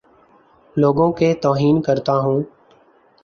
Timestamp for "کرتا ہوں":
1.81-2.41